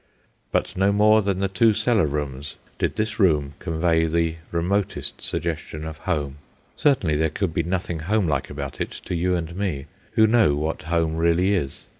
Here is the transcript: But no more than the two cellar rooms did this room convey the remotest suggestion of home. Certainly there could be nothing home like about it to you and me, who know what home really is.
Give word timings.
But 0.51 0.75
no 0.75 0.91
more 0.91 1.21
than 1.21 1.41
the 1.41 1.47
two 1.47 1.75
cellar 1.75 2.07
rooms 2.07 2.55
did 2.79 2.95
this 2.95 3.19
room 3.19 3.53
convey 3.59 4.07
the 4.07 4.37
remotest 4.51 5.21
suggestion 5.21 5.85
of 5.85 5.99
home. 6.09 6.37
Certainly 6.75 7.17
there 7.17 7.29
could 7.29 7.53
be 7.53 7.61
nothing 7.61 7.99
home 7.99 8.27
like 8.27 8.49
about 8.49 8.81
it 8.81 8.89
to 9.05 9.13
you 9.13 9.35
and 9.35 9.55
me, 9.55 9.85
who 10.13 10.25
know 10.25 10.55
what 10.55 10.81
home 10.89 11.17
really 11.17 11.53
is. 11.53 11.81